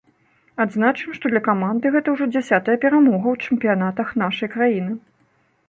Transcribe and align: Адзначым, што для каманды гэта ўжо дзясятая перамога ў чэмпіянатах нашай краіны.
Адзначым, 0.63 1.09
што 1.17 1.25
для 1.33 1.41
каманды 1.49 1.91
гэта 1.97 2.15
ўжо 2.17 2.25
дзясятая 2.33 2.77
перамога 2.87 3.25
ў 3.37 3.53
чэмпіянатах 3.53 4.07
нашай 4.25 4.53
краіны. 4.59 5.01